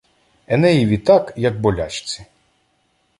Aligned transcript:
Енеєві 0.47 0.97
так, 0.97 1.33
як 1.37 1.61
болячці 1.61 2.25